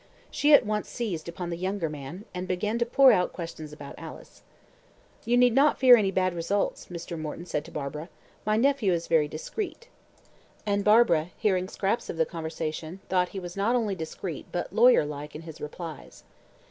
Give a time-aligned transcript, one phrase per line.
[0.31, 3.93] She at once seized upon the younger man, and began to pour out questions about
[3.99, 4.41] Alice.
[5.25, 7.19] "You need not fear any bad results," Mr.
[7.19, 8.09] Morton said to Barbara.
[8.43, 9.89] "My nephew is very discreet;"
[10.65, 15.05] and Barbara, hearing scraps of the conversation, thought he was not only discreet but lawyer
[15.05, 16.23] like in his replies.